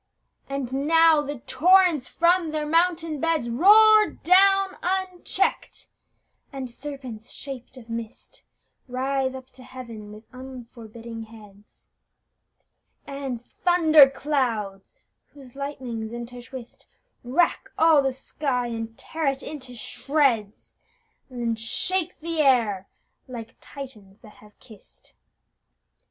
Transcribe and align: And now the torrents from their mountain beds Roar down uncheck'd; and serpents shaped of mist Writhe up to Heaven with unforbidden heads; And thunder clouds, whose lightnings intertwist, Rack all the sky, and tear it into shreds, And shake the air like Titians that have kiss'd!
And 0.49 0.87
now 0.87 1.21
the 1.21 1.41
torrents 1.41 2.07
from 2.07 2.49
their 2.49 2.65
mountain 2.65 3.19
beds 3.21 3.51
Roar 3.51 4.09
down 4.09 4.69
uncheck'd; 4.81 5.85
and 6.51 6.71
serpents 6.71 7.29
shaped 7.29 7.77
of 7.77 7.87
mist 7.87 8.41
Writhe 8.87 9.35
up 9.35 9.51
to 9.51 9.63
Heaven 9.63 10.11
with 10.11 10.23
unforbidden 10.33 11.25
heads; 11.25 11.91
And 13.05 13.45
thunder 13.45 14.09
clouds, 14.09 14.95
whose 15.35 15.55
lightnings 15.55 16.11
intertwist, 16.13 16.87
Rack 17.23 17.69
all 17.77 18.01
the 18.01 18.11
sky, 18.11 18.65
and 18.69 18.97
tear 18.97 19.27
it 19.27 19.43
into 19.43 19.75
shreds, 19.75 20.77
And 21.29 21.59
shake 21.59 22.19
the 22.21 22.39
air 22.41 22.87
like 23.27 23.59
Titians 23.61 24.19
that 24.21 24.37
have 24.41 24.57
kiss'd! 24.57 25.13